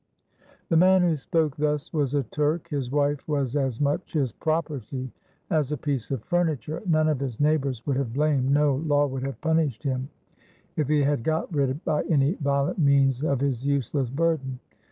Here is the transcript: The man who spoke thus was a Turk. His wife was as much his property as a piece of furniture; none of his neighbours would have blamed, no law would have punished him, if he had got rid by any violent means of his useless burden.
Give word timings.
The 0.69 0.77
man 0.77 1.03
who 1.03 1.15
spoke 1.15 1.57
thus 1.57 1.93
was 1.93 2.15
a 2.15 2.23
Turk. 2.23 2.69
His 2.69 2.89
wife 2.89 3.27
was 3.27 3.55
as 3.55 3.79
much 3.79 4.13
his 4.13 4.31
property 4.31 5.11
as 5.51 5.71
a 5.71 5.77
piece 5.77 6.09
of 6.09 6.23
furniture; 6.23 6.81
none 6.87 7.07
of 7.07 7.19
his 7.19 7.39
neighbours 7.39 7.85
would 7.85 7.97
have 7.97 8.11
blamed, 8.13 8.49
no 8.49 8.77
law 8.77 9.05
would 9.05 9.21
have 9.21 9.39
punished 9.41 9.83
him, 9.83 10.09
if 10.75 10.87
he 10.87 11.03
had 11.03 11.21
got 11.21 11.53
rid 11.53 11.85
by 11.85 12.01
any 12.09 12.33
violent 12.33 12.79
means 12.79 13.23
of 13.23 13.41
his 13.41 13.63
useless 13.63 14.09
burden. 14.09 14.57